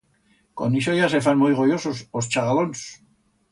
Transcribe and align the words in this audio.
Con 0.61 0.77
ixo 0.79 0.95
ya 0.99 1.09
se 1.15 1.21
fan 1.27 1.39
muit 1.43 1.55
goyosos 1.61 2.01
os 2.23 2.33
chagalons. 2.37 2.85